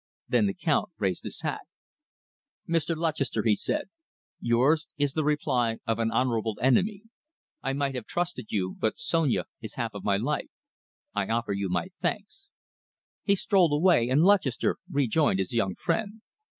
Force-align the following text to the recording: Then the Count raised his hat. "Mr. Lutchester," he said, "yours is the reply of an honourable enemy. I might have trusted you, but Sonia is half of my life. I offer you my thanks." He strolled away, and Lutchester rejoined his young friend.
Then 0.27 0.47
the 0.47 0.55
Count 0.55 0.89
raised 0.97 1.25
his 1.25 1.41
hat. 1.41 1.61
"Mr. 2.67 2.95
Lutchester," 2.95 3.43
he 3.43 3.53
said, 3.53 3.91
"yours 4.39 4.87
is 4.97 5.13
the 5.13 5.23
reply 5.23 5.77
of 5.85 5.99
an 5.99 6.09
honourable 6.11 6.57
enemy. 6.59 7.03
I 7.61 7.73
might 7.73 7.93
have 7.93 8.07
trusted 8.07 8.47
you, 8.51 8.75
but 8.79 8.97
Sonia 8.97 9.45
is 9.61 9.75
half 9.75 9.93
of 9.93 10.03
my 10.03 10.17
life. 10.17 10.49
I 11.13 11.27
offer 11.27 11.53
you 11.53 11.69
my 11.69 11.89
thanks." 12.01 12.47
He 13.25 13.35
strolled 13.35 13.73
away, 13.73 14.09
and 14.09 14.23
Lutchester 14.23 14.77
rejoined 14.91 15.37
his 15.37 15.53
young 15.53 15.75
friend. 15.75 16.19